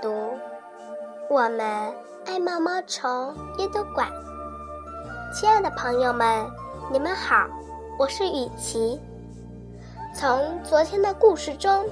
[0.00, 0.32] 读
[1.28, 1.92] 我们
[2.26, 4.08] 爱毛毛虫阅读馆。
[5.34, 6.46] 亲爱的朋友们，
[6.90, 7.46] 你们好，
[7.98, 9.00] 我是雨琪。
[10.14, 11.84] 从昨天的故事中，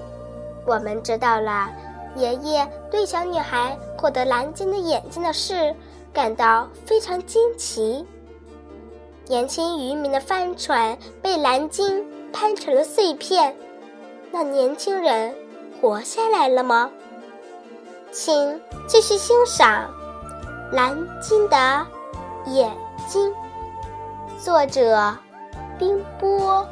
[0.67, 1.71] 我们知道了
[2.15, 5.75] 爷爷对小女孩获得蓝鲸的眼睛的事
[6.13, 8.07] 感到非常惊奇。
[9.27, 13.55] 年轻渔民的帆船被蓝鲸拍成了碎片，
[14.31, 15.35] 那年轻人
[15.81, 16.91] 活下来了吗？
[18.19, 19.91] 请继续欣赏
[20.75, 21.87] 《蓝鲸的
[22.47, 22.75] 眼
[23.07, 23.31] 睛》，
[24.43, 25.15] 作者
[25.79, 26.67] 冰波。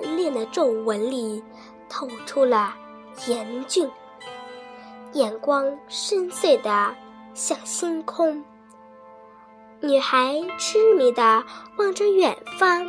[0.00, 0.02] 爷。
[0.02, 1.42] 满脸的皱纹里
[1.88, 2.74] 透出了
[3.26, 3.90] 严峻，
[5.12, 6.94] 眼光深邃的
[7.34, 8.42] 像星空。
[9.80, 11.44] 女孩痴迷的
[11.76, 12.86] 望着远方，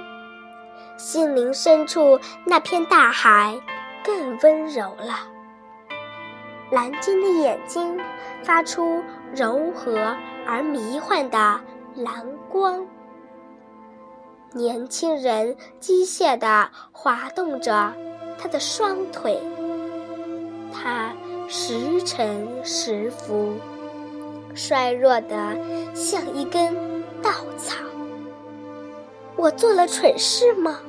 [0.98, 3.60] 心灵深处那片大海
[4.06, 5.28] 更温柔了。
[6.72, 8.00] 蓝鲸的眼睛
[8.44, 9.04] 发出
[9.36, 10.16] 柔和
[10.48, 11.60] 而迷幻的
[11.96, 12.88] 蓝光。
[14.54, 17.92] 年轻人机械地滑动着
[18.38, 19.42] 他的双腿，
[20.72, 21.12] 他
[21.48, 23.54] 时沉时浮，
[24.54, 25.58] 衰弱的
[25.96, 26.76] 像一根
[27.22, 27.76] 稻草。
[29.36, 30.80] 我做了蠢事吗？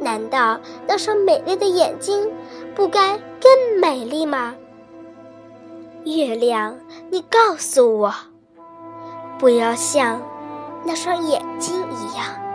[0.00, 2.30] 难道那双美丽的眼睛
[2.74, 4.56] 不该更美丽吗？
[6.04, 6.78] 月亮，
[7.10, 8.14] 你告诉我，
[9.38, 10.20] 不要像
[10.84, 12.45] 那双眼睛一样。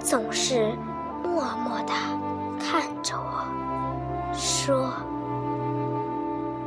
[0.00, 0.72] 总是
[1.22, 1.92] 默默地
[2.58, 3.44] 看着我，
[4.32, 4.92] 说：“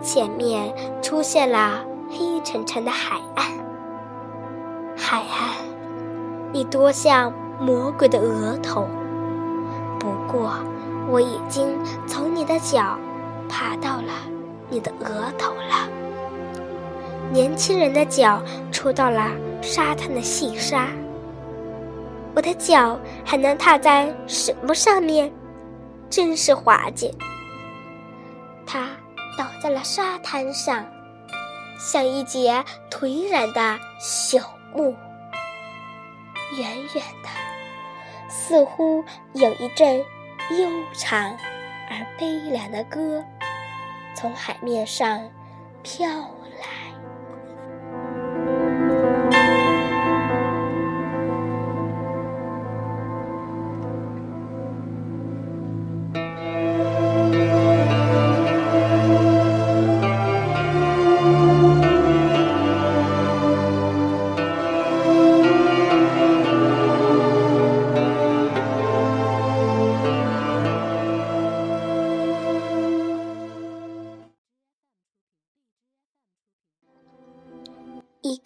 [0.01, 3.45] 前面出现了黑沉沉的海岸，
[4.95, 5.55] 海岸，
[6.51, 8.87] 你多像魔鬼的额头。
[9.99, 10.53] 不过，
[11.09, 11.67] 我已经
[12.05, 12.97] 从你的脚
[13.49, 14.13] 爬到了
[14.69, 15.89] 你的额头了。
[17.31, 19.31] 年轻人的脚触到了
[19.61, 20.87] 沙滩的细沙。”
[22.35, 25.31] 我的脚还能踏在什么上面？
[26.09, 27.13] 真是滑稽。
[28.65, 28.89] 他
[29.37, 30.85] 倒在了沙滩上，
[31.79, 34.41] 像一截颓然的朽
[34.73, 34.95] 木。
[36.57, 37.29] 远远的，
[38.29, 39.03] 似乎
[39.33, 41.37] 有一阵悠长
[41.89, 43.23] 而悲凉的歌，
[44.15, 45.29] 从海面上
[45.81, 46.07] 飘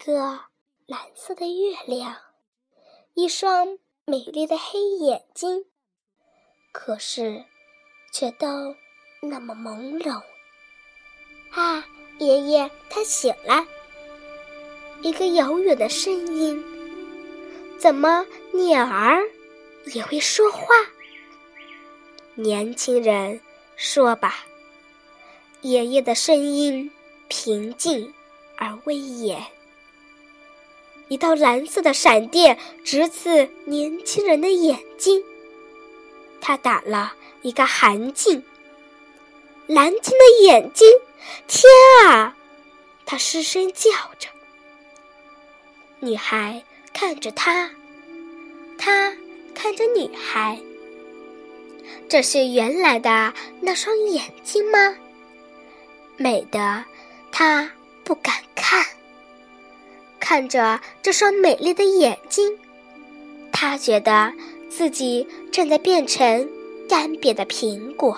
[0.05, 0.39] 个
[0.85, 2.15] 蓝色的月亮，
[3.15, 5.65] 一双美丽的黑眼睛，
[6.71, 7.43] 可是
[8.13, 8.47] 却都
[9.19, 10.21] 那么朦胧。
[11.49, 11.83] 啊，
[12.19, 13.65] 爷爷，他醒了。
[15.01, 16.63] 一个遥远的声音，
[17.79, 18.23] 怎么
[18.53, 19.19] 鸟儿
[19.85, 20.67] 也会说话？
[22.35, 23.41] 年轻人，
[23.75, 24.45] 说吧。
[25.61, 26.91] 爷爷的声音
[27.27, 28.13] 平静
[28.55, 29.43] 而威严。
[31.07, 35.23] 一道蓝色的闪电直刺年轻人的眼睛，
[36.41, 38.41] 他打了一个寒噤。
[39.67, 40.87] 蓝鲸的眼睛，
[41.47, 41.63] 天
[42.05, 42.35] 啊！
[43.05, 44.29] 他失声叫着。
[45.99, 46.63] 女孩
[46.93, 47.69] 看着他，
[48.77, 49.15] 他
[49.53, 50.59] 看着女孩。
[52.09, 54.95] 这是原来的那双眼睛吗？
[56.17, 56.83] 美的，
[57.31, 57.71] 他
[58.03, 58.85] 不敢看。
[60.27, 62.51] 看着这双美丽的眼睛，
[63.51, 64.33] 他觉得
[64.67, 66.49] 自己正在变成
[66.89, 68.17] 干瘪的苹果。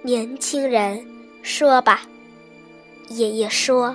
[0.00, 1.06] 年轻人，
[1.42, 2.04] 说吧。
[3.08, 3.94] 爷爷说：“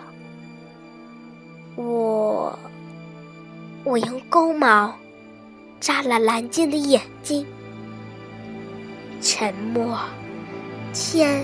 [1.75, 2.59] 我，
[3.83, 4.93] 我用钩毛
[5.79, 7.43] 扎了蓝鲸的眼睛。”
[9.19, 9.97] 沉默，
[10.93, 11.43] 天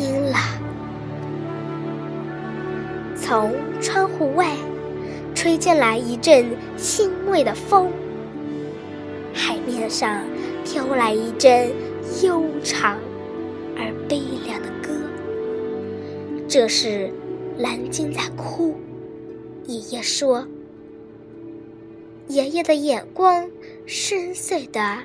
[0.00, 0.67] 阴了。
[3.20, 4.56] 从窗户外
[5.34, 7.90] 吹进来一阵腥味的风，
[9.34, 10.24] 海面上
[10.64, 11.70] 飘来一阵
[12.22, 12.98] 悠长
[13.76, 14.94] 而悲凉的歌。
[16.48, 17.12] 这是
[17.58, 18.74] 蓝鲸在哭。
[19.66, 20.46] 爷爷说
[22.28, 23.50] ：“爷爷的眼光
[23.84, 24.98] 深邃的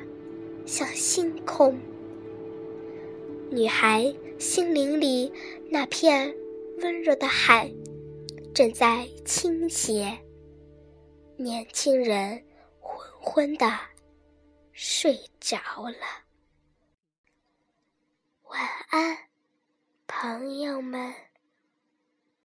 [0.65, 1.77] 像星空。”
[3.51, 5.31] 女孩心灵里
[5.69, 6.33] 那片
[6.81, 7.69] 温热的海
[8.53, 10.15] 正在倾斜。
[11.37, 12.45] 年轻人
[12.79, 13.67] 昏昏的
[14.71, 15.57] 睡着
[15.89, 16.23] 了。
[18.43, 19.17] 晚安，
[20.05, 21.11] 朋友们。